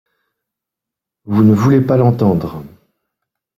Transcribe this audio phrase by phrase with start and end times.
[1.25, 2.63] Vous ne voulez pas l’entendre.